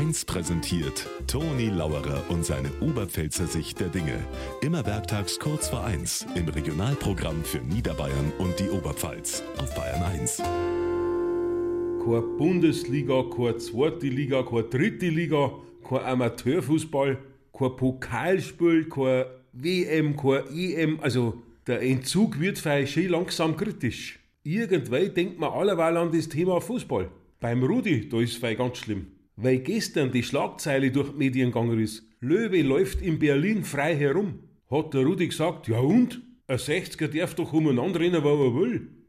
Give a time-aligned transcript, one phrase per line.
[0.00, 4.18] 1 präsentiert Toni Lauerer und seine Oberpfälzer Sicht der Dinge.
[4.62, 10.38] Immer werktags kurz vor 1 im Regionalprogramm für Niederbayern und die Oberpfalz auf Bayern 1.
[10.38, 15.52] Keine Bundesliga, keine zweite Liga, keine dritte Liga,
[15.86, 17.18] kein Amateurfußball,
[17.52, 21.00] kein Pokalspiel, kein WM, kein EM.
[21.00, 22.56] Also der Entzug wird
[22.88, 24.18] schön langsam kritisch.
[24.44, 27.10] Irgendwann denkt man allerweil an das Thema Fußball.
[27.38, 29.19] Beim Rudi, da ist es ganz schlimm.
[29.42, 32.06] Weil gestern die Schlagzeile durch die Medien gegangen ist.
[32.20, 34.40] Löwe läuft in Berlin frei herum.
[34.70, 36.20] Hat der Rudi gesagt, ja und?
[36.46, 38.99] Ein 60er darf doch umeinander rennen, wo er will.